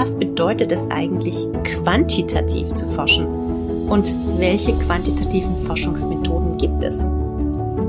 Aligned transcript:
Was 0.00 0.16
bedeutet 0.16 0.72
es 0.72 0.90
eigentlich, 0.90 1.46
quantitativ 1.62 2.68
zu 2.74 2.90
forschen? 2.94 3.26
und 3.90 4.14
welche 4.38 4.72
quantitativen 4.78 5.54
Forschungsmethoden 5.66 6.56
gibt 6.56 6.82
es? 6.82 6.98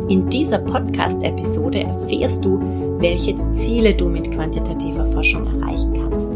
In 0.09 0.27
dieser 0.29 0.57
Podcast-Episode 0.57 1.83
erfährst 1.83 2.43
du, 2.43 2.59
welche 2.99 3.35
Ziele 3.53 3.93
du 3.93 4.09
mit 4.09 4.29
quantitativer 4.29 5.05
Forschung 5.05 5.45
erreichen 5.45 5.93
kannst. 5.93 6.29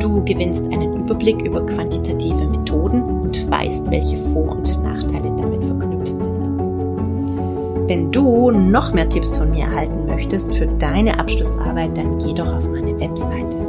Du 0.00 0.22
gewinnst 0.24 0.64
einen 0.66 0.94
Überblick 0.94 1.42
über 1.42 1.66
quantitative 1.66 2.46
Methoden 2.46 3.02
und 3.02 3.50
weißt, 3.50 3.90
welche 3.90 4.18
Vor- 4.18 4.52
und 4.52 4.80
Nachteile 4.84 5.34
damit 5.36 5.64
verknüpft 5.64 6.22
sind. 6.22 7.88
Wenn 7.88 8.12
du 8.12 8.52
noch 8.52 8.92
mehr 8.92 9.08
Tipps 9.08 9.36
von 9.36 9.50
mir 9.50 9.64
erhalten 9.64 10.06
möchtest 10.06 10.54
für 10.54 10.66
deine 10.78 11.18
Abschlussarbeit, 11.18 11.96
dann 11.98 12.18
geh 12.18 12.34
doch 12.34 12.52
auf 12.52 12.68
meine 12.68 13.00
Webseite. 13.00 13.67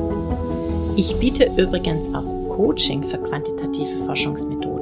Ich 0.99 1.15
biete 1.15 1.49
übrigens 1.55 2.13
auch 2.13 2.25
Coaching 2.49 3.03
für 3.03 3.19
quantitative 3.19 4.05
Forschungsmethoden 4.05 4.79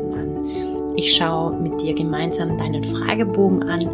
ich 0.97 1.15
schaue 1.15 1.55
mit 1.55 1.79
dir 1.79 1.93
gemeinsam 1.93 2.57
deinen 2.57 2.83
Fragebogen 2.83 3.61
an 3.69 3.87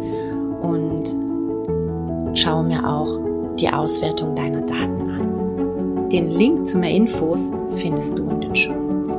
und 0.62 2.34
schaue 2.36 2.64
mir 2.64 2.82
auch 2.82 3.20
die 3.56 3.68
Auswertung 3.68 4.34
deiner 4.34 4.62
Daten 4.62 5.10
an. 5.10 6.08
Den 6.08 6.30
Link 6.30 6.66
zu 6.66 6.78
mehr 6.78 6.92
Infos 6.92 7.52
findest 7.72 8.18
du 8.18 8.30
in 8.30 8.40
den 8.40 8.56
Show 8.56 8.72
Notes. 8.72 9.12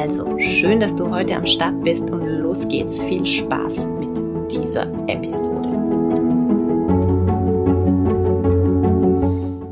Also, 0.00 0.36
schön, 0.38 0.80
dass 0.80 0.96
du 0.96 1.08
heute 1.08 1.36
am 1.36 1.46
Start 1.46 1.80
bist 1.84 2.10
und 2.10 2.26
los 2.26 2.66
geht's. 2.66 3.00
Viel 3.00 3.24
Spaß 3.24 3.86
mit 4.00 4.50
dieser 4.50 4.88
Episode. 5.06 5.68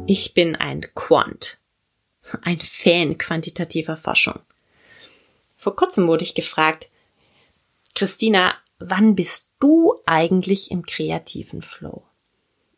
Ich 0.07 0.33
bin 0.33 0.55
ein 0.55 0.83
Quant, 0.95 1.59
ein 2.43 2.59
Fan 2.59 3.19
quantitativer 3.19 3.97
Forschung. 3.97 4.41
Vor 5.57 5.77
kurzem 5.77 6.07
wurde 6.09 6.25
ich 6.25 6.35
gefragt, 6.35 6.91
Christina, 7.95 8.55
wann 8.79 9.15
bist 9.15 9.49
du 9.61 9.95
eigentlich 10.07 10.71
im 10.71 10.85
kreativen 10.85 11.63
Flow? 11.63 12.03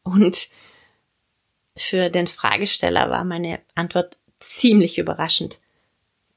Und 0.03 0.49
für 1.77 2.11
den 2.11 2.27
Fragesteller 2.27 3.11
war 3.11 3.25
meine 3.25 3.61
Antwort 3.75 4.19
ziemlich 4.41 4.99
überraschend, 4.99 5.61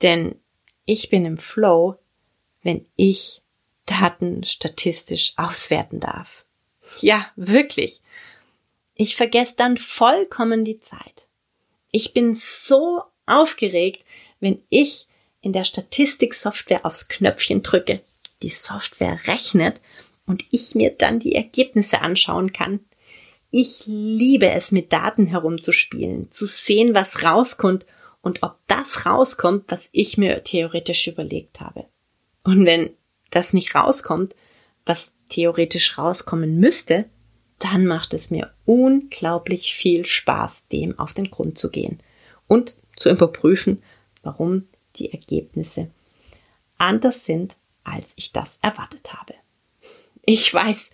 denn 0.02 0.40
ich 0.86 1.10
bin 1.10 1.26
im 1.26 1.38
Flow, 1.38 2.00
wenn 2.64 2.86
ich 2.96 3.42
Daten 3.86 4.44
statistisch 4.44 5.34
auswerten 5.38 6.00
darf. 6.00 6.46
Ja, 7.02 7.26
wirklich. 7.36 8.02
Ich 8.96 9.16
vergesse 9.16 9.56
dann 9.56 9.78
vollkommen 9.78 10.66
die 10.66 10.80
Zeit. 10.80 11.29
Ich 11.92 12.14
bin 12.14 12.36
so 12.36 13.02
aufgeregt, 13.26 14.06
wenn 14.40 14.62
ich 14.70 15.08
in 15.42 15.54
der 15.54 15.64
Statistiksoftware 15.64 16.86
aufs 16.86 17.08
Knöpfchen 17.08 17.64
drücke, 17.64 18.02
die 18.42 18.50
Software 18.50 19.20
rechnet 19.28 19.82
und 20.26 20.46
ich 20.52 20.76
mir 20.76 20.92
dann 20.92 21.20
die 21.20 21.36
Ergebnisse 21.36 22.02
anschauen 22.02 22.54
kann. 22.54 22.80
Ich 23.52 23.84
liebe 23.86 24.50
es, 24.50 24.72
mit 24.72 24.94
Daten 24.94 25.26
herumzuspielen, 25.26 26.30
zu 26.30 26.46
sehen, 26.46 26.94
was 26.94 27.24
rauskommt 27.24 27.86
und 28.22 28.44
ob 28.44 28.58
das 28.68 29.06
rauskommt, 29.06 29.66
was 29.70 29.90
ich 29.92 30.18
mir 30.18 30.44
theoretisch 30.44 31.08
überlegt 31.08 31.60
habe. 31.62 31.86
Und 32.44 32.66
wenn 32.66 32.92
das 33.32 33.54
nicht 33.54 33.74
rauskommt, 33.74 34.36
was 34.86 35.14
theoretisch 35.30 35.98
rauskommen 35.98 36.60
müsste, 36.60 37.06
dann 37.60 37.86
macht 37.86 38.14
es 38.14 38.30
mir 38.30 38.54
unglaublich 38.66 39.74
viel 39.74 40.06
Spaß, 40.06 40.68
dem 40.70 40.98
auf 40.98 41.14
den 41.14 41.30
Grund 41.30 41.58
zu 41.58 41.70
gehen 41.70 42.00
und 42.48 42.76
zu 42.96 43.10
überprüfen, 43.10 43.84
warum 44.24 44.68
die 44.96 45.12
Ergebnisse 45.12 45.92
anders 46.78 47.26
sind, 47.26 47.56
als 47.84 48.08
ich 48.16 48.32
das 48.32 48.58
erwartet 48.62 49.14
habe. 49.14 49.34
Ich 50.26 50.54
weiß, 50.54 50.92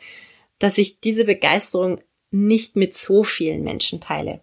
dass 0.59 0.77
ich 0.77 0.99
diese 0.99 1.25
Begeisterung 1.25 2.01
nicht 2.31 2.75
mit 2.75 2.95
so 2.95 3.23
vielen 3.23 3.63
Menschen 3.63 4.01
teile. 4.01 4.41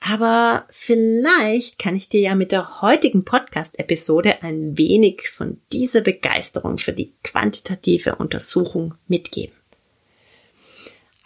Aber 0.00 0.66
vielleicht 0.68 1.78
kann 1.78 1.96
ich 1.96 2.10
dir 2.10 2.20
ja 2.20 2.34
mit 2.34 2.52
der 2.52 2.82
heutigen 2.82 3.24
Podcast-Episode 3.24 4.42
ein 4.42 4.76
wenig 4.76 5.30
von 5.30 5.60
dieser 5.72 6.02
Begeisterung 6.02 6.76
für 6.76 6.92
die 6.92 7.14
quantitative 7.22 8.16
Untersuchung 8.16 8.94
mitgeben. 9.08 9.54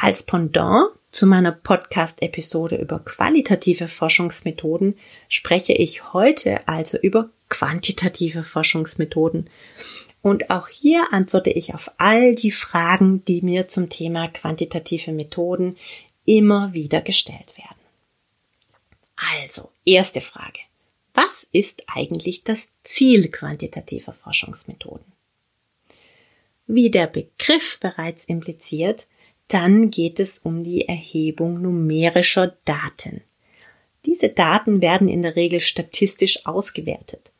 Als 0.00 0.22
Pendant 0.22 0.90
zu 1.10 1.26
meiner 1.26 1.50
Podcast-Episode 1.50 2.76
über 2.76 3.00
qualitative 3.00 3.88
Forschungsmethoden 3.88 4.96
spreche 5.28 5.72
ich 5.72 6.12
heute 6.12 6.68
also 6.68 6.96
über 6.98 7.30
quantitative 7.48 8.44
Forschungsmethoden. 8.44 9.50
Und 10.22 10.50
auch 10.50 10.68
hier 10.68 11.12
antworte 11.12 11.50
ich 11.50 11.74
auf 11.74 11.90
all 11.98 12.36
die 12.36 12.52
Fragen, 12.52 13.24
die 13.24 13.42
mir 13.42 13.66
zum 13.66 13.88
Thema 13.88 14.28
quantitative 14.28 15.10
Methoden 15.10 15.76
immer 16.24 16.72
wieder 16.72 17.00
gestellt 17.00 17.58
werden. 17.58 17.68
Also, 19.16 19.72
erste 19.84 20.20
Frage. 20.20 20.60
Was 21.12 21.48
ist 21.50 21.82
eigentlich 21.88 22.44
das 22.44 22.68
Ziel 22.84 23.32
quantitativer 23.32 24.12
Forschungsmethoden? 24.12 25.06
Wie 26.68 26.88
der 26.88 27.08
Begriff 27.08 27.80
bereits 27.80 28.26
impliziert, 28.26 29.08
dann 29.48 29.90
geht 29.90 30.20
es 30.20 30.38
um 30.38 30.62
die 30.62 30.86
Erhebung 30.88 31.60
numerischer 31.60 32.56
Daten. 32.64 33.22
Diese 34.06 34.28
Daten 34.28 34.80
werden 34.80 35.08
in 35.08 35.22
der 35.22 35.36
Regel 35.36 35.60
statistisch 35.60 36.46
ausgewertet. 36.46 37.32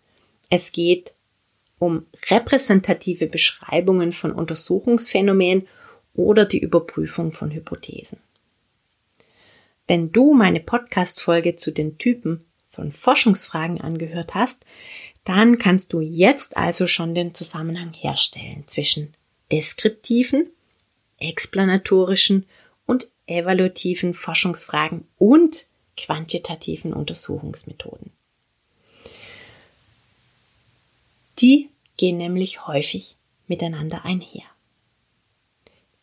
Es 0.51 0.73
geht 0.73 1.15
um 1.79 2.07
repräsentative 2.31 3.27
Beschreibungen 3.27 4.13
von 4.13 4.33
Untersuchungsphänomenen 4.33 5.69
oder 6.15 6.45
die 6.45 6.59
Überprüfung 6.59 7.31
von 7.31 7.53
Hypothesen. 7.53 8.19
Wenn 9.87 10.13
du 10.13 10.35
meine 10.35 10.61
Podcast-Folge 10.61 11.57
zu 11.57 11.71
den 11.71 11.97
Typen 11.99 12.45
von 12.69 12.93
Forschungsfragen 12.93 13.81
angehört 13.81 14.35
hast, 14.35 14.65
dann 15.25 15.59
kannst 15.59 15.93
du 15.93 16.01
jetzt 16.01 16.57
also 16.57 16.87
schon 16.87 17.15
den 17.15 17.35
Zusammenhang 17.35 17.93
herstellen 17.93 18.65
zwischen 18.67 19.15
deskriptiven, 19.53 20.51
explanatorischen 21.19 22.47
und 22.87 23.09
evaluativen 23.27 24.15
Forschungsfragen 24.15 25.06
und 25.19 25.67
quantitativen 25.97 26.93
Untersuchungsmethoden. 26.93 28.11
Die 31.39 31.69
gehen 31.97 32.17
nämlich 32.17 32.67
häufig 32.67 33.17
miteinander 33.47 34.05
einher. 34.05 34.45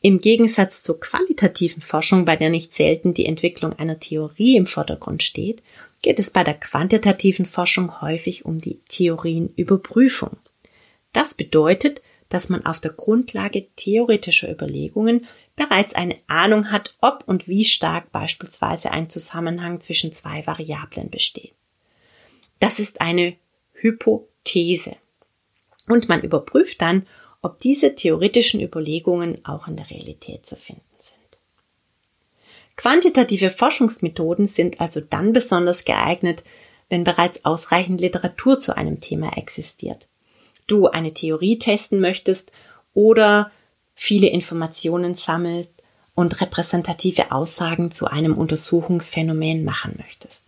Im 0.02 0.20
Gegensatz 0.20 0.84
zur 0.84 1.00
qualitativen 1.00 1.82
Forschung, 1.82 2.26
bei 2.26 2.36
der 2.36 2.52
nicht 2.52 2.74
selten 2.74 3.14
die 3.14 3.26
Entwicklung 3.26 3.74
einer 3.74 4.00
Theorie 4.00 4.56
im 4.56 4.68
Vordergrund 4.68 5.24
steht, 5.24 5.64
geht 6.04 6.20
es 6.20 6.30
bei 6.30 6.44
der 6.44 6.54
quantitativen 6.54 7.48
Forschung 7.48 8.02
häufig 8.02 8.46
um 8.46 8.60
die 8.60 8.80
Theorienüberprüfung. 8.88 10.38
Das 11.12 11.34
bedeutet, 11.34 12.04
dass 12.30 12.50
man 12.50 12.66
auf 12.66 12.80
der 12.80 12.92
Grundlage 12.92 13.68
theoretischer 13.76 14.52
Überlegungen 14.52 15.28
bereits 15.56 15.94
eine 15.94 16.18
Ahnung 16.28 16.72
hat, 16.72 16.96
ob 17.02 17.24
und 17.28 17.48
wie 17.48 17.66
stark 17.66 18.12
beispielsweise 18.12 18.92
ein 18.92 19.10
Zusammenhang 19.10 19.82
zwischen 19.82 20.12
zwei 20.12 20.46
Variablen 20.46 21.10
besteht. 21.10 21.54
Das 22.60 22.80
ist 22.80 23.02
eine 23.02 23.36
Hypothese. 23.74 24.96
Und 25.88 26.10
man 26.10 26.22
überprüft 26.22 26.82
dann, 26.82 27.06
ob 27.42 27.60
diese 27.60 27.94
theoretischen 27.94 28.60
Überlegungen 28.60 29.46
auch 29.46 29.68
in 29.68 29.76
der 29.78 29.90
Realität 29.92 30.46
zu 30.46 30.56
finden 30.56 30.82
sind. 30.98 31.16
Quantitative 32.76 33.52
Forschungsmethoden 33.52 34.48
sind 34.48 34.82
also 34.82 35.00
dann 35.00 35.32
besonders 35.32 35.86
geeignet, 35.86 36.44
wenn 36.90 37.04
bereits 37.04 37.46
ausreichend 37.46 38.02
Literatur 38.02 38.60
zu 38.60 38.76
einem 38.76 39.00
Thema 39.00 39.38
existiert. 39.38 40.08
Du 40.68 40.88
eine 40.88 41.14
Theorie 41.14 41.60
testen 41.60 42.00
möchtest 42.00 42.52
oder 42.94 43.52
viele 43.96 44.28
Informationen 44.28 45.16
sammelt 45.16 45.70
und 46.16 46.42
repräsentative 46.42 47.32
Aussagen 47.32 47.92
zu 47.92 48.08
einem 48.08 48.38
Untersuchungsphänomen 48.38 49.64
machen 49.64 49.96
möchtest. 49.98 50.46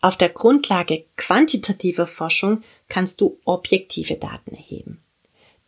Auf 0.00 0.16
der 0.16 0.28
Grundlage 0.28 1.04
quantitativer 1.16 2.06
Forschung 2.06 2.62
kannst 2.88 3.20
du 3.20 3.38
objektive 3.44 4.16
Daten 4.16 4.54
erheben. 4.54 5.00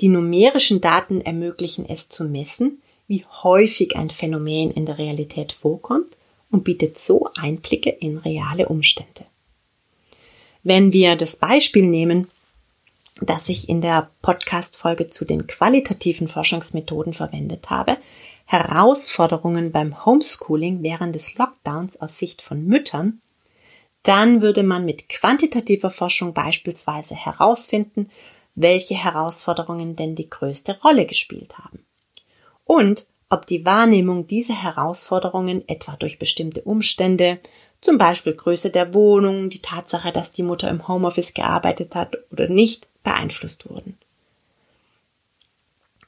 Die 0.00 0.08
numerischen 0.08 0.80
Daten 0.80 1.22
ermöglichen 1.22 1.88
es 1.88 2.08
zu 2.08 2.24
messen, 2.24 2.82
wie 3.06 3.24
häufig 3.42 3.96
ein 3.96 4.10
Phänomen 4.10 4.70
in 4.70 4.84
der 4.84 4.98
Realität 4.98 5.52
vorkommt 5.52 6.16
und 6.50 6.64
bietet 6.64 6.98
so 6.98 7.28
Einblicke 7.34 7.90
in 7.90 8.18
reale 8.18 8.68
Umstände. 8.68 9.24
Wenn 10.62 10.92
wir 10.92 11.16
das 11.16 11.36
Beispiel 11.36 11.84
nehmen, 11.84 12.28
das 13.20 13.48
ich 13.48 13.68
in 13.68 13.80
der 13.80 14.10
Podcast-Folge 14.22 15.08
zu 15.08 15.24
den 15.24 15.46
qualitativen 15.46 16.28
Forschungsmethoden 16.28 17.12
verwendet 17.12 17.70
habe, 17.70 17.96
Herausforderungen 18.44 19.72
beim 19.72 20.04
Homeschooling 20.04 20.82
während 20.82 21.14
des 21.14 21.34
Lockdowns 21.36 22.00
aus 22.00 22.18
Sicht 22.18 22.42
von 22.42 22.64
Müttern, 22.64 23.20
dann 24.02 24.40
würde 24.40 24.62
man 24.62 24.84
mit 24.84 25.08
quantitativer 25.08 25.90
Forschung 25.90 26.32
beispielsweise 26.32 27.16
herausfinden, 27.16 28.08
welche 28.54 28.94
Herausforderungen 28.94 29.96
denn 29.96 30.14
die 30.14 30.30
größte 30.30 30.80
Rolle 30.80 31.06
gespielt 31.06 31.58
haben. 31.58 31.84
Und 32.64 33.08
ob 33.28 33.46
die 33.46 33.66
Wahrnehmung 33.66 34.28
dieser 34.28 34.62
Herausforderungen 34.62 35.68
etwa 35.68 35.96
durch 35.96 36.20
bestimmte 36.20 36.62
Umstände, 36.62 37.40
zum 37.80 37.98
Beispiel 37.98 38.34
Größe 38.34 38.70
der 38.70 38.94
Wohnung, 38.94 39.50
die 39.50 39.62
Tatsache, 39.62 40.12
dass 40.12 40.32
die 40.32 40.42
Mutter 40.42 40.68
im 40.70 40.88
Homeoffice 40.88 41.34
gearbeitet 41.34 41.94
hat 41.94 42.16
oder 42.30 42.48
nicht, 42.48 42.88
beeinflusst 43.02 43.68
wurden. 43.68 43.96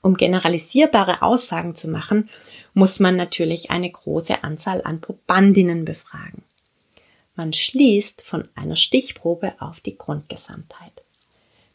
Um 0.02 0.16
generalisierbare 0.16 1.22
Aussagen 1.22 1.74
zu 1.74 1.88
machen, 1.88 2.30
muss 2.72 3.00
man 3.00 3.16
natürlich 3.16 3.70
eine 3.70 3.90
große 3.90 4.44
Anzahl 4.44 4.82
an 4.84 5.00
Probandinnen 5.00 5.84
befragen. 5.84 6.42
Man 7.34 7.52
schließt 7.52 8.22
von 8.22 8.48
einer 8.54 8.76
Stichprobe 8.76 9.54
auf 9.60 9.80
die 9.80 9.96
Grundgesamtheit. 9.96 10.92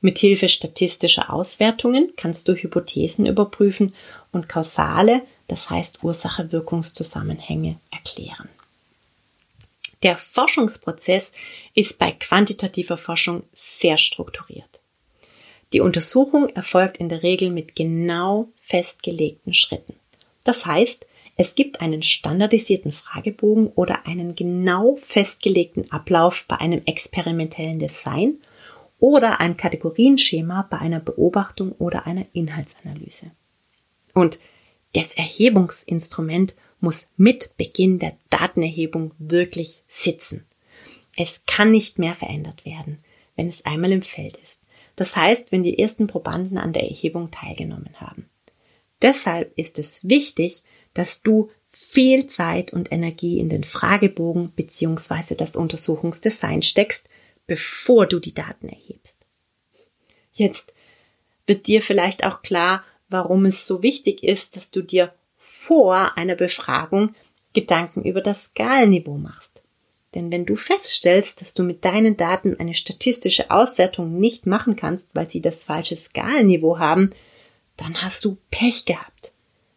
Mithilfe 0.01 0.49
statistischer 0.49 1.31
Auswertungen 1.31 2.11
kannst 2.17 2.49
du 2.49 2.53
Hypothesen 2.53 3.25
überprüfen 3.25 3.93
und 4.33 4.49
kausale, 4.49 5.21
das 5.47 5.69
heißt 5.69 6.03
Ursache-Wirkungszusammenhänge 6.03 7.79
erklären. 7.91 8.49
Der 10.03 10.17
Forschungsprozess 10.17 11.31
ist 11.73 11.97
bei 11.97 12.11
quantitativer 12.11 12.97
Forschung 12.97 13.41
sehr 13.53 13.97
strukturiert. 13.97 14.81
Die 15.71 15.79
Untersuchung 15.79 16.49
erfolgt 16.49 16.97
in 16.97 17.09
der 17.09 17.23
Regel 17.23 17.49
mit 17.49 17.75
genau 17.75 18.49
festgelegten 18.59 19.53
Schritten. 19.53 19.95
Das 20.43 20.65
heißt, 20.65 21.05
es 21.35 21.55
gibt 21.55 21.81
einen 21.81 22.03
standardisierten 22.03 22.91
Fragebogen 22.91 23.67
oder 23.67 24.05
einen 24.05 24.35
genau 24.35 24.97
festgelegten 24.97 25.89
Ablauf 25.91 26.45
bei 26.47 26.57
einem 26.57 26.81
experimentellen 26.85 27.79
Design 27.79 28.37
oder 28.99 29.39
ein 29.39 29.57
Kategorienschema 29.57 30.67
bei 30.69 30.77
einer 30.77 30.99
Beobachtung 30.99 31.71
oder 31.73 32.05
einer 32.05 32.25
Inhaltsanalyse. 32.33 33.31
Und 34.13 34.39
das 34.93 35.13
Erhebungsinstrument 35.13 36.53
muss 36.83 37.07
mit 37.15 37.55
Beginn 37.55 37.97
der 37.97 38.17
Datenerhebung 38.29 39.13
wirklich 39.17 39.83
sitzen. 39.87 40.45
Es 41.15 41.43
kann 41.47 41.71
nicht 41.71 41.97
mehr 41.97 42.13
verändert 42.13 42.65
werden, 42.65 42.99
wenn 43.35 43.47
es 43.47 43.65
einmal 43.65 43.91
im 43.91 44.01
Feld 44.01 44.37
ist. 44.37 44.63
Das 44.95 45.15
heißt, 45.15 45.51
wenn 45.51 45.63
die 45.63 45.79
ersten 45.79 46.07
Probanden 46.07 46.57
an 46.57 46.73
der 46.73 46.83
Erhebung 46.83 47.31
teilgenommen 47.31 48.01
haben. 48.01 48.29
Deshalb 49.01 49.57
ist 49.57 49.79
es 49.79 50.01
wichtig, 50.03 50.63
dass 50.93 51.21
du 51.21 51.49
viel 51.69 52.27
Zeit 52.27 52.73
und 52.73 52.91
Energie 52.91 53.39
in 53.39 53.49
den 53.49 53.63
Fragebogen 53.63 54.51
bzw. 54.51 55.35
das 55.35 55.55
Untersuchungsdesign 55.55 56.61
steckst, 56.61 57.09
bevor 57.47 58.07
du 58.07 58.19
die 58.19 58.33
Daten 58.33 58.67
erhebst. 58.67 59.17
Jetzt 60.33 60.73
wird 61.47 61.67
dir 61.67 61.81
vielleicht 61.81 62.25
auch 62.25 62.41
klar, 62.41 62.83
warum 63.09 63.45
es 63.45 63.65
so 63.65 63.81
wichtig 63.83 64.23
ist, 64.23 64.55
dass 64.55 64.69
du 64.69 64.81
dir 64.81 65.13
vor 65.45 66.17
einer 66.17 66.35
Befragung 66.35 67.15
Gedanken 67.51 68.03
über 68.03 68.21
das 68.21 68.45
Skalenniveau 68.45 69.17
machst. 69.17 69.61
Denn 70.15 70.31
wenn 70.31 70.45
du 70.45 70.55
feststellst, 70.55 71.41
dass 71.41 71.53
du 71.53 71.63
mit 71.63 71.83
deinen 71.83 72.15
Daten 72.15 72.57
eine 72.59 72.73
statistische 72.73 73.51
Auswertung 73.51 74.19
nicht 74.19 74.45
machen 74.45 74.77
kannst, 74.77 75.09
weil 75.13 75.29
sie 75.29 75.41
das 75.41 75.65
falsche 75.65 75.97
Skalenniveau 75.97 76.79
haben, 76.79 77.11
dann 77.75 78.01
hast 78.01 78.23
du 78.23 78.37
Pech 78.51 78.85
gehabt. 78.85 79.33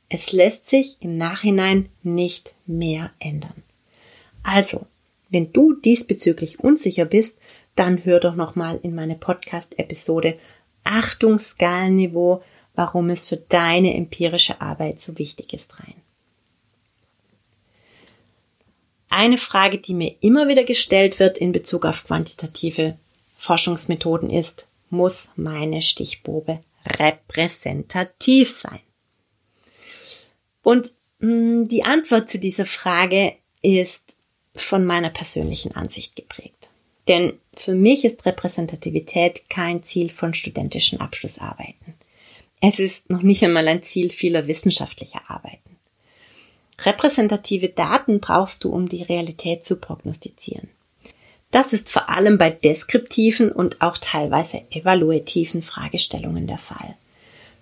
Es 0.08 0.30
lässt 0.30 0.68
sich 0.68 0.98
im 1.00 1.18
Nachhinein 1.18 1.88
nicht 2.04 2.54
mehr 2.66 3.10
ändern. 3.18 3.64
Also, 4.44 4.86
wenn 5.30 5.52
du 5.52 5.72
diesbezüglich 5.72 6.60
unsicher 6.60 7.06
bist, 7.06 7.38
dann 7.74 8.04
hör 8.04 8.20
doch 8.20 8.36
nochmal 8.36 8.78
in 8.84 8.94
meine 8.94 9.16
Podcast-Episode 9.16 10.38
Achtung 10.84 11.40
Skalenniveau, 11.40 12.42
warum 12.76 13.10
es 13.10 13.26
für 13.26 13.36
deine 13.36 13.94
empirische 13.94 14.60
Arbeit 14.60 15.00
so 15.00 15.18
wichtig 15.18 15.52
ist 15.52 15.80
rein. 15.80 15.94
Eine 19.08 19.38
Frage, 19.38 19.78
die 19.78 19.94
mir 19.94 20.14
immer 20.20 20.46
wieder 20.46 20.64
gestellt 20.64 21.18
wird 21.18 21.38
in 21.38 21.52
Bezug 21.52 21.84
auf 21.84 22.04
quantitative 22.04 22.98
Forschungsmethoden 23.36 24.30
ist, 24.30 24.66
muss 24.90 25.30
meine 25.36 25.82
Stichprobe 25.82 26.60
repräsentativ 26.84 28.56
sein? 28.56 28.80
Und 30.62 30.92
hm, 31.20 31.66
die 31.68 31.84
Antwort 31.84 32.28
zu 32.28 32.38
dieser 32.38 32.66
Frage 32.66 33.34
ist 33.62 34.16
von 34.54 34.84
meiner 34.84 35.10
persönlichen 35.10 35.74
Ansicht 35.74 36.16
geprägt. 36.16 36.68
Denn 37.08 37.38
für 37.54 37.74
mich 37.74 38.04
ist 38.04 38.26
Repräsentativität 38.26 39.48
kein 39.48 39.82
Ziel 39.82 40.10
von 40.10 40.34
studentischen 40.34 41.00
Abschlussarbeiten. 41.00 41.94
Es 42.60 42.78
ist 42.78 43.10
noch 43.10 43.22
nicht 43.22 43.44
einmal 43.44 43.68
ein 43.68 43.82
Ziel 43.82 44.10
vieler 44.10 44.46
wissenschaftlicher 44.46 45.22
Arbeiten. 45.28 45.76
Repräsentative 46.80 47.68
Daten 47.68 48.20
brauchst 48.20 48.64
du, 48.64 48.70
um 48.70 48.88
die 48.88 49.02
Realität 49.02 49.64
zu 49.64 49.76
prognostizieren. 49.76 50.68
Das 51.50 51.72
ist 51.72 51.90
vor 51.90 52.10
allem 52.10 52.38
bei 52.38 52.50
deskriptiven 52.50 53.50
und 53.52 53.80
auch 53.80 53.98
teilweise 53.98 54.62
evaluativen 54.70 55.62
Fragestellungen 55.62 56.46
der 56.46 56.58
Fall. 56.58 56.96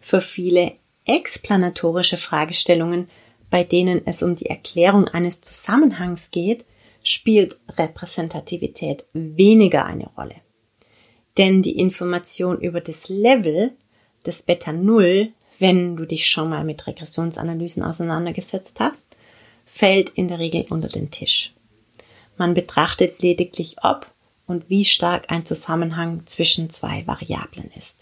Für 0.01 0.21
viele 0.21 0.73
explanatorische 1.07 2.17
Fragestellungen, 2.17 3.09
bei 3.51 3.63
denen 3.63 4.07
es 4.07 4.23
um 4.23 4.35
die 4.35 4.47
Erklärung 4.47 5.07
eines 5.09 5.41
Zusammenhangs 5.41 6.31
geht, 6.31 6.65
spielt 7.03 7.59
Repräsentativität 7.77 9.05
weniger 9.13 9.85
eine 9.85 10.09
Rolle. 10.17 10.37
Denn 11.37 11.63
die 11.63 11.79
Information 11.79 12.61
über 12.61 12.81
das 12.81 13.09
Level 13.09 13.73
des 14.27 14.43
Beta 14.43 14.73
Null, 14.73 15.33
wenn 15.59 15.97
du 15.97 16.05
dich 16.05 16.27
schon 16.27 16.51
mal 16.51 16.65
mit 16.65 16.87
Regressionsanalysen 16.87 17.83
auseinandergesetzt 17.83 18.81
hast, 18.81 18.99
fällt 19.67 20.11
in 20.11 20.29
der 20.29 20.39
Regel 20.39 20.67
unter 20.71 20.89
den 20.89 21.11
Tisch. 21.11 21.53
Man 22.37 22.55
betrachtet 22.55 23.23
lediglich, 23.23 23.77
ob 23.83 24.11
und 24.47 24.69
wie 24.69 24.85
stark 24.85 25.31
ein 25.31 25.45
Zusammenhang 25.45 26.23
zwischen 26.27 26.69
zwei 26.71 27.07
Variablen 27.07 27.71
ist. 27.77 28.01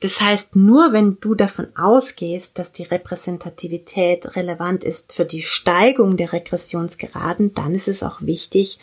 Das 0.00 0.20
heißt, 0.20 0.54
nur 0.54 0.92
wenn 0.92 1.18
du 1.20 1.34
davon 1.34 1.74
ausgehst, 1.76 2.58
dass 2.58 2.72
die 2.72 2.84
Repräsentativität 2.84 4.36
relevant 4.36 4.84
ist 4.84 5.12
für 5.12 5.24
die 5.24 5.42
Steigung 5.42 6.16
der 6.16 6.32
Regressionsgeraden, 6.32 7.52
dann 7.54 7.74
ist 7.74 7.88
es 7.88 8.04
auch 8.04 8.22
wichtig, 8.22 8.78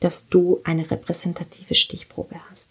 dass 0.00 0.28
du 0.28 0.60
eine 0.64 0.90
repräsentative 0.90 1.74
Stichprobe 1.74 2.36
hast. 2.50 2.68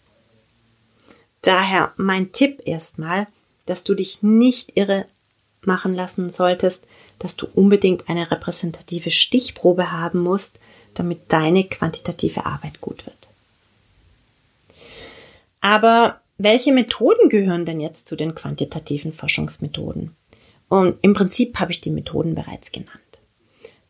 Daher 1.42 1.92
mein 1.96 2.32
Tipp 2.32 2.62
erstmal, 2.64 3.26
dass 3.66 3.84
du 3.84 3.94
dich 3.94 4.22
nicht 4.22 4.76
irre 4.76 5.06
machen 5.62 5.94
lassen 5.94 6.30
solltest, 6.30 6.86
dass 7.18 7.36
du 7.36 7.46
unbedingt 7.46 8.08
eine 8.08 8.30
repräsentative 8.30 9.10
Stichprobe 9.10 9.92
haben 9.92 10.20
musst, 10.20 10.58
damit 10.94 11.32
deine 11.32 11.64
quantitative 11.64 12.46
Arbeit 12.46 12.80
gut 12.80 13.06
wird. 13.06 13.28
Aber 15.60 16.20
welche 16.38 16.72
Methoden 16.72 17.28
gehören 17.28 17.64
denn 17.64 17.80
jetzt 17.80 18.06
zu 18.06 18.16
den 18.16 18.34
quantitativen 18.34 19.12
Forschungsmethoden? 19.12 20.14
Und 20.68 20.98
im 21.02 21.14
Prinzip 21.14 21.58
habe 21.58 21.72
ich 21.72 21.80
die 21.80 21.90
Methoden 21.90 22.34
bereits 22.34 22.72
genannt. 22.72 23.00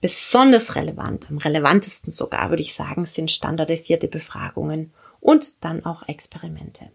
Besonders 0.01 0.77
relevant, 0.77 1.29
am 1.29 1.39
relevantesten 1.39 2.13
sogar 2.13 2.51
würde 2.51 2.63
ich 2.63 2.75
sagen, 2.75 3.05
sind 3.05 3.31
standardisierte 3.31 4.09
Befragungen 4.09 4.93
und 5.21 5.65
dann 5.65 5.85
auch 5.85 6.09
Experimente. 6.09 6.91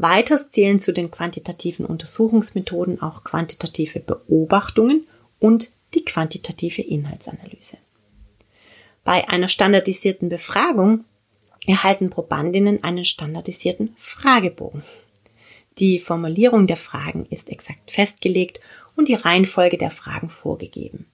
Weiters 0.00 0.48
zählen 0.48 0.78
zu 0.78 0.92
den 0.92 1.10
quantitativen 1.10 1.84
Untersuchungsmethoden 1.84 3.02
auch 3.02 3.22
quantitative 3.22 4.00
Beobachtungen 4.00 5.06
und 5.38 5.72
die 5.94 6.04
quantitative 6.04 6.82
Inhaltsanalyse. 6.82 7.76
Bei 9.04 9.28
einer 9.28 9.48
standardisierten 9.48 10.28
Befragung 10.28 11.04
erhalten 11.66 12.10
Probandinnen 12.10 12.82
einen 12.82 13.04
standardisierten 13.04 13.94
Fragebogen. 13.96 14.82
Die 15.78 15.98
Formulierung 15.98 16.66
der 16.66 16.76
Fragen 16.76 17.26
ist 17.26 17.50
exakt 17.50 17.90
festgelegt 17.90 18.60
und 18.96 19.08
die 19.08 19.14
Reihenfolge 19.14 19.78
der 19.78 19.90
Fragen 19.90 20.30
vorgegeben. 20.30 21.06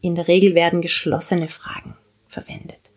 In 0.00 0.14
der 0.14 0.28
Regel 0.28 0.54
werden 0.54 0.82
geschlossene 0.82 1.48
Fragen 1.48 1.96
verwendet. 2.28 2.90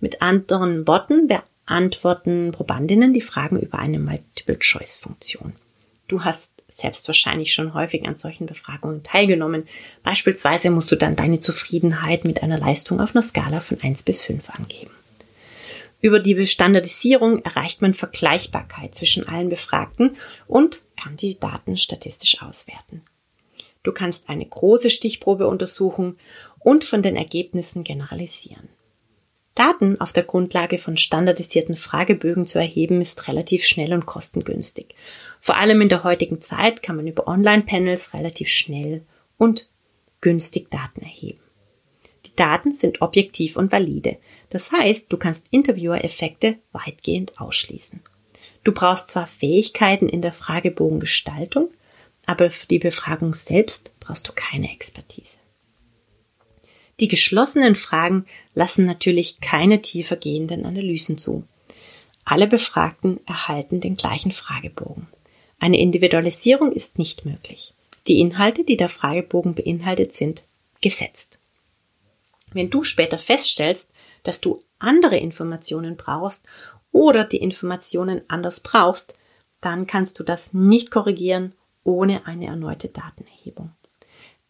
Mit 0.00 0.22
anderen 0.22 0.86
Worten 0.86 1.28
beantworten 1.68 2.50
Probandinnen 2.52 3.12
die 3.12 3.20
Fragen 3.20 3.60
über 3.60 3.78
eine 3.78 3.98
Multiple-Choice-Funktion. 3.98 5.52
Du 6.08 6.24
hast 6.24 6.62
selbst 6.68 7.06
wahrscheinlich 7.08 7.52
schon 7.52 7.74
häufig 7.74 8.06
an 8.06 8.14
solchen 8.14 8.46
Befragungen 8.46 9.02
teilgenommen. 9.02 9.68
Beispielsweise 10.02 10.70
musst 10.70 10.90
du 10.90 10.96
dann 10.96 11.16
deine 11.16 11.40
Zufriedenheit 11.40 12.24
mit 12.24 12.42
einer 12.42 12.58
Leistung 12.58 13.00
auf 13.00 13.14
einer 13.14 13.22
Skala 13.22 13.60
von 13.60 13.80
1 13.82 14.02
bis 14.04 14.22
5 14.22 14.48
angeben. 14.50 14.90
Über 16.00 16.20
die 16.20 16.46
Standardisierung 16.46 17.44
erreicht 17.44 17.82
man 17.82 17.92
Vergleichbarkeit 17.92 18.94
zwischen 18.94 19.28
allen 19.28 19.50
Befragten 19.50 20.16
und 20.46 20.82
kann 20.96 21.16
die 21.16 21.38
Daten 21.38 21.76
statistisch 21.76 22.40
auswerten. 22.40 23.02
Du 23.82 23.92
kannst 23.92 24.30
eine 24.30 24.46
große 24.46 24.88
Stichprobe 24.88 25.46
untersuchen 25.46 26.16
und 26.60 26.84
von 26.84 27.02
den 27.02 27.16
Ergebnissen 27.16 27.84
generalisieren. 27.84 28.68
Daten 29.58 30.00
auf 30.00 30.12
der 30.12 30.22
Grundlage 30.22 30.78
von 30.78 30.96
standardisierten 30.96 31.74
Fragebögen 31.74 32.46
zu 32.46 32.58
erheben 32.58 33.00
ist 33.00 33.26
relativ 33.26 33.64
schnell 33.64 33.92
und 33.92 34.06
kostengünstig. 34.06 34.94
Vor 35.40 35.56
allem 35.56 35.80
in 35.80 35.88
der 35.88 36.04
heutigen 36.04 36.40
Zeit 36.40 36.82
kann 36.82 36.96
man 36.96 37.08
über 37.08 37.26
Online-Panels 37.26 38.14
relativ 38.14 38.48
schnell 38.48 39.04
und 39.36 39.68
günstig 40.20 40.70
Daten 40.70 41.02
erheben. 41.02 41.40
Die 42.26 42.36
Daten 42.36 42.72
sind 42.72 43.02
objektiv 43.02 43.56
und 43.56 43.72
valide. 43.72 44.18
Das 44.50 44.70
heißt, 44.70 45.12
du 45.12 45.16
kannst 45.16 45.46
Interviewer-Effekte 45.50 46.58
weitgehend 46.72 47.40
ausschließen. 47.40 48.00
Du 48.62 48.72
brauchst 48.72 49.10
zwar 49.10 49.26
Fähigkeiten 49.26 50.08
in 50.08 50.22
der 50.22 50.32
Fragebogengestaltung, 50.32 51.68
aber 52.26 52.50
für 52.50 52.66
die 52.66 52.78
Befragung 52.78 53.34
selbst 53.34 53.90
brauchst 53.98 54.28
du 54.28 54.32
keine 54.34 54.70
Expertise. 54.72 55.38
Die 57.00 57.08
geschlossenen 57.08 57.74
Fragen 57.74 58.26
lassen 58.54 58.84
natürlich 58.84 59.40
keine 59.40 59.82
tiefer 59.82 60.16
gehenden 60.16 60.64
Analysen 60.64 61.16
zu. 61.16 61.44
Alle 62.24 62.46
Befragten 62.46 63.20
erhalten 63.26 63.80
den 63.80 63.96
gleichen 63.96 64.32
Fragebogen. 64.32 65.06
Eine 65.60 65.78
Individualisierung 65.78 66.72
ist 66.72 66.98
nicht 66.98 67.24
möglich. 67.24 67.74
Die 68.06 68.20
Inhalte, 68.20 68.64
die 68.64 68.76
der 68.76 68.88
Fragebogen 68.88 69.54
beinhaltet, 69.54 70.12
sind 70.12 70.46
gesetzt. 70.80 71.38
Wenn 72.52 72.70
du 72.70 72.84
später 72.84 73.18
feststellst, 73.18 73.90
dass 74.22 74.40
du 74.40 74.62
andere 74.78 75.16
Informationen 75.16 75.96
brauchst 75.96 76.46
oder 76.92 77.24
die 77.24 77.38
Informationen 77.38 78.22
anders 78.28 78.60
brauchst, 78.60 79.14
dann 79.60 79.86
kannst 79.86 80.18
du 80.18 80.24
das 80.24 80.52
nicht 80.52 80.90
korrigieren 80.90 81.54
ohne 81.84 82.26
eine 82.26 82.46
erneute 82.46 82.88
Datenerhebung. 82.88 83.72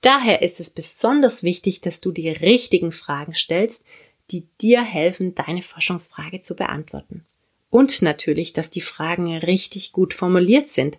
Daher 0.01 0.43
ist 0.43 0.61
es 0.61 0.71
besonders 0.71 1.43
wichtig, 1.43 1.81
dass 1.81 2.01
du 2.01 2.13
die 2.13 2.29
richtigen 2.29 2.93
Fragen 2.93 3.35
stellst, 3.35 3.85
die 4.31 4.47
dir 4.61 4.83
helfen, 4.83 5.35
deine 5.35 5.63
Forschungsfrage 5.63 6.41
zu 6.41 6.55
beantworten. 6.55 7.25
Und 7.71 8.03
natürlich, 8.03 8.53
dass 8.53 8.71
die 8.71 8.81
Fragen 8.81 9.37
richtig 9.37 9.93
gut 9.93 10.15
formuliert 10.15 10.69
sind. 10.69 10.99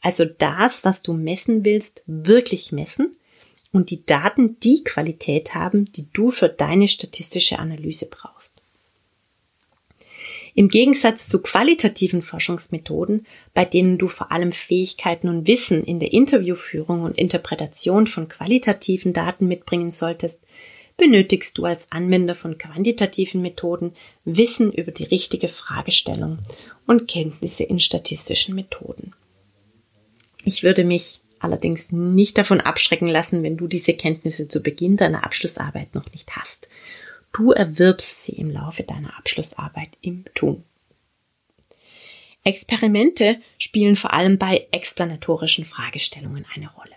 Also 0.00 0.24
das, 0.24 0.84
was 0.84 1.02
du 1.02 1.12
messen 1.12 1.64
willst, 1.64 2.02
wirklich 2.06 2.72
messen 2.72 3.16
und 3.72 3.90
die 3.90 4.04
Daten 4.04 4.58
die 4.60 4.84
Qualität 4.84 5.54
haben, 5.54 5.90
die 5.92 6.08
du 6.12 6.30
für 6.30 6.48
deine 6.48 6.88
statistische 6.88 7.58
Analyse 7.58 8.06
brauchst. 8.06 8.55
Im 10.58 10.68
Gegensatz 10.68 11.28
zu 11.28 11.42
qualitativen 11.42 12.22
Forschungsmethoden, 12.22 13.26
bei 13.52 13.66
denen 13.66 13.98
du 13.98 14.08
vor 14.08 14.32
allem 14.32 14.52
Fähigkeiten 14.52 15.28
und 15.28 15.46
Wissen 15.46 15.84
in 15.84 16.00
der 16.00 16.14
Interviewführung 16.14 17.02
und 17.02 17.18
Interpretation 17.18 18.06
von 18.06 18.30
qualitativen 18.30 19.12
Daten 19.12 19.48
mitbringen 19.48 19.90
solltest, 19.90 20.40
benötigst 20.96 21.58
du 21.58 21.66
als 21.66 21.92
Anwender 21.92 22.34
von 22.34 22.56
quantitativen 22.56 23.42
Methoden 23.42 23.92
Wissen 24.24 24.72
über 24.72 24.92
die 24.92 25.04
richtige 25.04 25.48
Fragestellung 25.48 26.38
und 26.86 27.06
Kenntnisse 27.06 27.64
in 27.64 27.78
statistischen 27.78 28.54
Methoden. 28.54 29.12
Ich 30.46 30.62
würde 30.62 30.84
mich 30.84 31.20
allerdings 31.38 31.92
nicht 31.92 32.38
davon 32.38 32.62
abschrecken 32.62 33.08
lassen, 33.08 33.42
wenn 33.42 33.58
du 33.58 33.66
diese 33.66 33.92
Kenntnisse 33.92 34.48
zu 34.48 34.62
Beginn 34.62 34.96
deiner 34.96 35.22
Abschlussarbeit 35.22 35.94
noch 35.94 36.10
nicht 36.12 36.34
hast. 36.34 36.66
Du 37.36 37.52
erwirbst 37.52 38.24
sie 38.24 38.32
im 38.32 38.50
Laufe 38.50 38.82
deiner 38.82 39.18
Abschlussarbeit 39.18 39.90
im 40.00 40.24
Tun. 40.34 40.64
Experimente 42.44 43.42
spielen 43.58 43.94
vor 43.94 44.14
allem 44.14 44.38
bei 44.38 44.66
explanatorischen 44.70 45.66
Fragestellungen 45.66 46.46
eine 46.54 46.72
Rolle. 46.72 46.94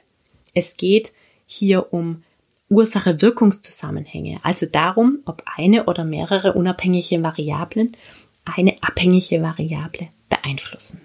Es 0.53 0.77
geht 0.77 1.11
hier 1.45 1.91
um 1.91 2.23
Ursache-Wirkungszusammenhänge, 2.69 4.39
also 4.41 4.65
darum, 4.65 5.19
ob 5.25 5.43
eine 5.57 5.87
oder 5.87 6.05
mehrere 6.05 6.53
unabhängige 6.53 7.21
Variablen 7.21 7.97
eine 8.45 8.81
abhängige 8.81 9.41
Variable 9.41 10.07
beeinflussen. 10.29 11.01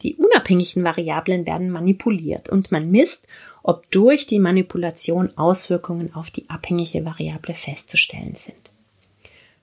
Die 0.00 0.14
unabhängigen 0.16 0.82
Variablen 0.82 1.44
werden 1.44 1.70
manipuliert 1.70 2.48
und 2.48 2.72
man 2.72 2.90
misst, 2.90 3.26
ob 3.68 3.90
durch 3.90 4.28
die 4.28 4.38
Manipulation 4.38 5.36
Auswirkungen 5.36 6.14
auf 6.14 6.30
die 6.30 6.48
abhängige 6.48 7.04
Variable 7.04 7.54
festzustellen 7.54 8.36
sind. 8.36 8.70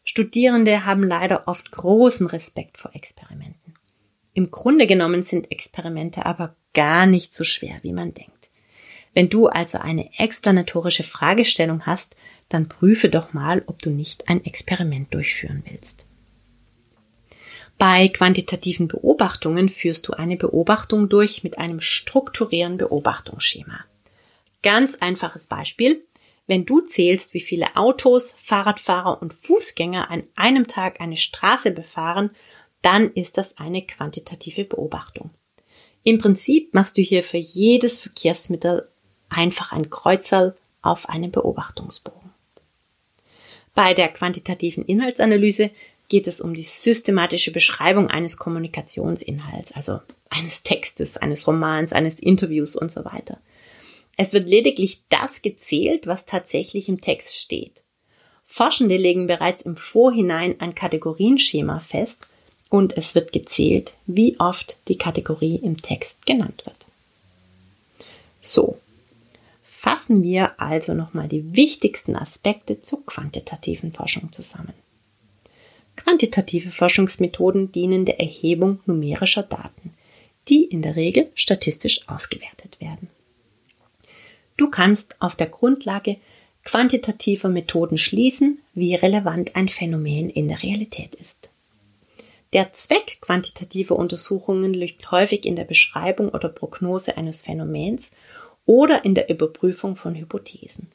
Studierende 0.04 0.86
haben 0.86 1.04
leider 1.04 1.48
oft 1.48 1.72
großen 1.72 2.28
Respekt 2.28 2.78
vor 2.78 2.94
Experimenten. 2.94 3.76
Im 4.34 4.52
Grunde 4.52 4.88
genommen 4.88 5.24
sind 5.24 5.54
Experimente 5.54 6.26
aber 6.26 6.58
gar 6.74 7.06
nicht 7.06 7.34
so 7.34 7.46
schwer, 7.46 7.80
wie 7.82 7.94
man 7.94 8.14
denkt. 8.14 8.50
Wenn 9.14 9.30
du 9.30 9.48
also 9.48 9.78
eine 9.78 10.10
explanatorische 10.20 11.04
Fragestellung 11.04 11.86
hast, 11.86 12.18
dann 12.50 12.68
prüfe 12.68 13.08
doch 13.08 13.32
mal, 13.32 13.64
ob 13.68 13.82
du 13.82 13.90
nicht 13.90 14.28
ein 14.28 14.44
Experiment 14.44 15.14
durchführen 15.14 15.64
willst. 15.70 16.04
Bei 17.78 18.10
quantitativen 18.10 18.90
Beobachtungen 18.90 19.70
führst 19.70 20.10
du 20.10 20.12
eine 20.12 20.36
Beobachtung 20.36 21.08
durch 21.08 21.46
mit 21.46 21.58
einem 21.58 21.80
strukturierenden 21.80 22.80
Beobachtungsschema. 22.80 23.86
Ganz 24.64 24.96
einfaches 24.96 25.48
Beispiel. 25.48 26.06
Wenn 26.48 26.66
du 26.66 26.82
zählst, 26.82 27.34
wie 27.34 27.42
viele 27.42 27.76
Autos, 27.76 28.36
Fahrradfahrer 28.44 29.22
und 29.22 29.34
Fußgänger 29.34 30.10
an 30.10 30.24
einem 30.36 30.68
Tag 30.68 31.00
eine 31.00 31.18
Straße 31.18 31.72
befahren, 31.72 32.32
dann 32.82 33.12
ist 33.14 33.38
das 33.38 33.58
eine 33.60 33.82
quantitative 33.82 34.66
Beobachtung. 34.66 35.30
Im 36.04 36.18
Prinzip 36.18 36.74
machst 36.74 36.98
du 36.98 37.02
hier 37.02 37.24
für 37.24 37.38
jedes 37.38 38.02
Verkehrsmittel 38.02 38.90
einfach 39.30 39.72
ein 39.72 39.90
Kreuzerl 39.90 40.56
auf 40.82 41.08
einem 41.08 41.32
Beobachtungsbogen. 41.32 42.32
Bei 43.74 43.94
der 43.94 44.10
quantitativen 44.10 44.86
Inhaltsanalyse 44.86 45.72
geht 46.10 46.28
es 46.28 46.42
um 46.42 46.54
die 46.54 46.62
systematische 46.62 47.52
Beschreibung 47.52 48.10
eines 48.10 48.38
Kommunikationsinhalts, 48.38 49.72
also 49.72 50.02
eines 50.30 50.62
Textes, 50.64 51.18
eines 51.18 51.48
Romans, 51.48 51.94
eines 51.94 52.20
Interviews 52.20 52.76
und 52.76 52.92
so 52.92 53.06
weiter. 53.06 53.40
Es 54.18 54.34
wird 54.34 54.48
lediglich 54.48 55.02
das 55.10 55.42
gezählt, 55.42 56.08
was 56.08 56.26
tatsächlich 56.26 56.88
im 56.88 57.02
Text 57.02 57.38
steht. 57.38 57.84
Forschende 58.46 58.98
legen 58.98 59.28
bereits 59.28 59.64
im 59.64 59.76
Vorhinein 59.76 60.60
ein 60.60 60.76
Kategorienschema 60.76 61.80
fest 61.80 62.28
und 62.70 62.98
es 62.98 63.16
wird 63.16 63.32
gezählt, 63.32 63.94
wie 64.06 64.40
oft 64.40 64.78
die 64.88 64.98
Kategorie 64.98 65.56
im 65.56 65.78
Text 65.78 66.26
genannt 66.26 66.64
wird. 66.66 66.86
So, 68.40 68.78
fassen 69.64 70.22
wir 70.22 70.60
also 70.62 70.94
nochmal 70.94 71.28
die 71.28 71.56
wichtigsten 71.56 72.16
Aspekte 72.16 72.82
zur 72.82 73.06
quantitativen 73.06 73.94
Forschung 73.94 74.32
zusammen. 74.32 74.74
Quantitative 75.96 76.72
Forschungsmethoden 76.72 77.72
dienen 77.72 78.06
der 78.06 78.20
Erhebung 78.20 78.80
numerischer 78.86 79.44
Daten, 79.44 79.94
die 80.50 80.64
in 80.66 80.82
der 80.82 80.96
Regel 80.96 81.32
statistisch 81.36 82.08
ausgewertet 82.08 82.80
werden. 82.82 83.10
Du 84.58 84.70
kannst 84.70 85.16
auf 85.20 85.36
der 85.36 85.48
Grundlage 85.48 86.18
quantitativer 86.64 87.50
Methoden 87.50 87.98
schließen, 87.98 88.60
wie 88.74 88.96
relevant 88.96 89.56
ein 89.56 89.68
Phänomen 89.68 90.30
in 90.30 90.48
der 90.48 90.64
Realität 90.64 91.16
ist. 91.16 91.50
Der 92.54 92.72
Zweck 92.72 93.18
quantitativer 93.20 93.96
Untersuchungen 93.96 94.74
liegt 94.74 95.12
häufig 95.12 95.46
in 95.46 95.56
der 95.56 95.64
Beschreibung 95.64 96.30
oder 96.30 96.50
Prognose 96.50 97.18
eines 97.18 97.42
Phänomens 97.42 98.12
oder 98.66 99.04
in 99.04 99.16
der 99.16 99.30
Überprüfung 99.30 99.96
von 99.96 100.16
Hypothesen. 100.16 100.88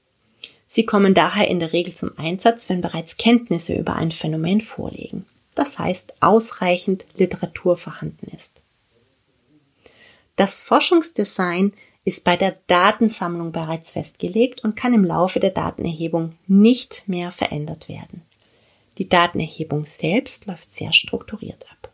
Sie 0.67 0.87
kommen 0.87 1.15
daher 1.15 1.49
in 1.49 1.59
der 1.59 1.73
Regel 1.73 1.95
zum 1.95 2.17
Einsatz, 2.17 2.69
wenn 2.69 2.81
bereits 2.81 3.17
Kenntnisse 3.17 3.75
über 3.75 3.97
ein 3.97 4.13
Phänomen 4.13 4.61
vorliegen, 4.61 5.27
das 5.55 5.79
heißt 5.79 6.15
ausreichend 6.21 7.07
Literatur 7.17 7.77
vorhanden 7.77 8.31
ist. 8.37 8.53
Das 10.37 10.63
Forschungsdesign 10.63 11.73
ist 12.09 12.25
bei 12.25 12.39
der 12.39 12.59
Datensammlung 12.69 13.53
bereits 13.53 13.91
festgelegt 13.91 14.65
und 14.65 14.77
kann 14.77 14.95
im 14.95 15.05
Laufe 15.05 15.41
der 15.41 15.51
Datenerhebung 15.51 16.39
nicht 16.47 17.03
mehr 17.07 17.31
verändert 17.33 17.91
werden. 17.91 18.23
Die 18.97 19.11
Datenerhebung 19.11 19.85
selbst 19.85 20.47
läuft 20.47 20.73
sehr 20.73 20.95
strukturiert 20.95 21.67
ab. 21.71 21.93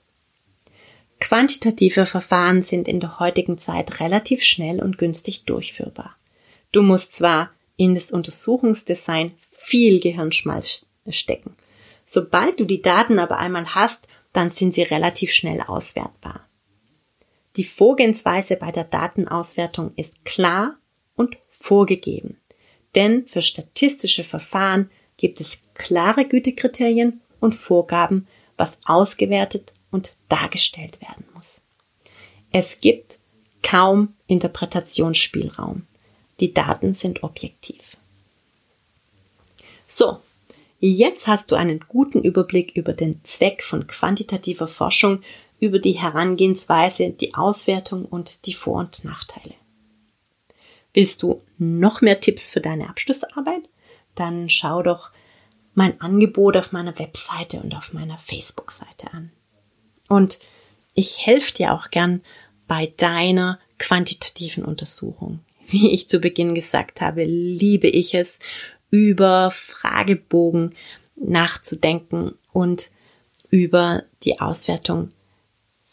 Quantitative 1.19 2.07
Verfahren 2.07 2.63
sind 2.63 2.87
in 2.87 3.01
der 3.01 3.19
heutigen 3.19 3.59
Zeit 3.59 3.99
relativ 3.99 4.45
schnell 4.45 4.81
und 4.81 4.99
günstig 4.99 5.47
durchführbar. 5.47 6.15
Du 6.71 6.83
musst 6.83 7.13
zwar 7.13 7.51
in 7.77 7.97
das 7.97 8.13
Untersuchungsdesign 8.13 9.33
viel 9.51 9.99
Gehirnschmalz 9.99 10.87
stecken. 11.09 11.57
Sobald 12.07 12.61
du 12.61 12.67
die 12.67 12.83
Daten 12.83 13.19
aber 13.19 13.39
einmal 13.39 13.75
hast, 13.75 14.07
dann 14.33 14.51
sind 14.51 14.75
sie 14.75 14.83
relativ 14.83 15.33
schnell 15.33 15.61
auswertbar. 15.61 16.47
Die 17.57 17.65
Vorgehensweise 17.65 18.57
bei 18.57 18.73
der 18.73 18.85
Datenauswertung 18.85 19.93
ist 19.97 20.25
klar 20.25 20.77
und 21.15 21.37
vorgegeben. 21.49 22.39
Denn 22.95 23.27
für 23.27 23.43
statistische 23.43 24.25
Verfahren 24.25 24.91
gibt 25.17 25.41
es 25.41 25.59
klare 25.75 26.27
Gütekriterien 26.27 27.21
und 27.41 27.55
Vorgaben, 27.55 28.27
was 28.57 28.79
ausgewertet 28.85 29.73
und 29.91 30.17
dargestellt 30.29 31.01
werden 31.01 31.25
muss. 31.35 31.63
Es 32.51 32.81
gibt 32.81 33.19
kaum 33.63 34.15
Interpretationsspielraum. 34.27 35.87
Die 36.41 36.53
Daten 36.53 36.95
sind 36.95 37.23
objektiv. 37.23 37.97
So, 39.87 40.19
jetzt 40.81 41.27
hast 41.27 41.51
du 41.51 41.57
einen 41.57 41.81
guten 41.89 42.23
Überblick 42.23 42.73
über 42.77 42.93
den 42.93 43.23
Zweck 43.25 43.63
von 43.63 43.87
quantitativer 43.87 44.67
Forschung, 44.67 45.23
über 45.61 45.79
die 45.79 45.93
Herangehensweise, 45.93 47.11
die 47.11 47.35
Auswertung 47.35 48.05
und 48.05 48.47
die 48.47 48.55
Vor- 48.55 48.81
und 48.81 49.05
Nachteile. 49.05 49.55
Willst 50.93 51.23
du 51.23 51.43
noch 51.59 52.01
mehr 52.01 52.21
Tipps 52.21 52.51
für 52.51 52.61
deine 52.61 52.89
Abschlussarbeit? 52.89 53.69
Dann 54.15 54.49
schau 54.49 54.83
doch 54.83 55.11
mein 55.75 56.01
Angebot 56.01 56.57
auf 56.57 56.73
meiner 56.73 56.97
Webseite 56.99 57.61
und 57.61 57.75
auf 57.75 57.93
meiner 57.93 58.17
Facebook-Seite 58.17 59.13
an. 59.13 59.33
Und 60.09 60.39
ich 60.95 61.27
helfe 61.27 61.53
dir 61.55 61.73
auch 61.75 61.91
gern 61.91 62.23
bei 62.69 62.93
deiner 62.97 63.59
quantitativen 63.79 64.65
Untersuchung. 64.65 65.41
Wie 65.67 65.91
ich 65.91 66.09
zu 66.09 66.21
Beginn 66.21 66.55
gesagt 66.55 67.01
habe, 67.01 67.25
liebe 67.25 67.89
ich 67.89 68.15
es, 68.15 68.39
über 68.91 69.51
Fragebogen 69.51 70.75
nachzudenken 71.17 72.35
und 72.53 72.91
über 73.51 74.05
die 74.23 74.41
Auswertung 74.41 75.11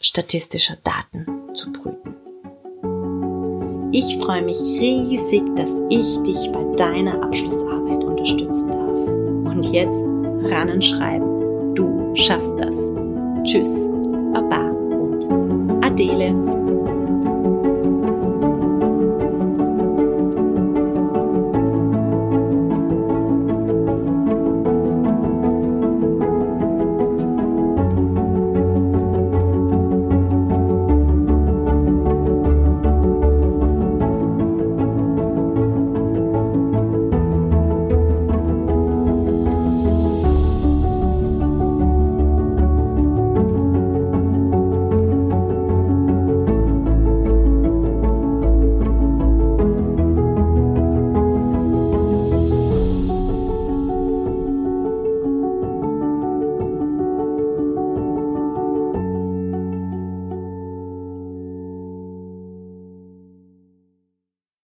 statistischer 0.02 0.76
Daten 0.84 1.54
zu 1.54 1.72
prüfen. 1.72 2.16
Ich 3.92 4.18
freue 4.18 4.42
mich 4.42 4.58
riesig, 4.58 5.42
dass 5.54 5.70
ich 5.90 6.18
dich 6.22 6.50
bei 6.50 6.64
deiner 6.76 7.22
Abschlussarbeit 7.22 8.02
unterstützen 8.02 8.70
darf. 8.70 9.54
Und 9.54 9.72
jetzt 9.72 10.02
ran 10.50 10.82
schreiben. 10.82 11.74
Du 11.74 12.14
schaffst 12.14 12.58
das. 12.58 12.90
Tschüss, 13.44 13.88
Baba 14.32 14.70
und 14.70 15.84
Adele. 15.84 16.71